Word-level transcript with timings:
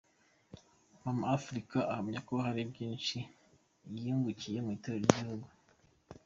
Mama 1.03 1.25
Africa 1.37 1.77
ahamya 1.91 2.19
ko 2.27 2.33
hari 2.45 2.61
byinshi 2.71 3.17
yungukiye 4.05 4.57
mu 4.65 4.69
itorero 4.77 5.01
ry'igihugu. 5.03 5.47